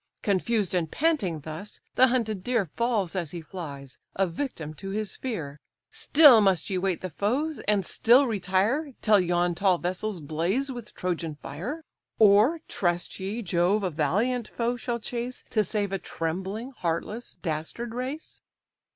Confused 0.23 0.73
and 0.73 0.89
panting 0.89 1.41
thus, 1.41 1.79
the 1.93 2.07
hunted 2.07 2.43
deer 2.43 2.65
Falls 2.75 3.15
as 3.15 3.29
he 3.29 3.39
flies, 3.39 3.99
a 4.15 4.25
victim 4.25 4.73
to 4.73 4.89
his 4.89 5.15
fear. 5.15 5.59
Still 5.91 6.41
must 6.41 6.71
ye 6.71 6.79
wait 6.79 7.01
the 7.01 7.11
foes, 7.11 7.59
and 7.67 7.85
still 7.85 8.25
retire, 8.25 8.93
Till 9.03 9.19
yon 9.19 9.53
tall 9.53 9.77
vessels 9.77 10.19
blaze 10.19 10.71
with 10.71 10.95
Trojan 10.95 11.35
fire? 11.35 11.83
Or 12.17 12.61
trust 12.67 13.19
ye, 13.19 13.43
Jove 13.43 13.83
a 13.83 13.91
valiant 13.91 14.47
foe 14.47 14.75
shall 14.75 14.99
chase, 14.99 15.43
To 15.51 15.63
save 15.63 15.91
a 15.91 15.99
trembling, 15.99 16.71
heartless, 16.77 17.37
dastard 17.43 17.93
race?" 17.93 18.41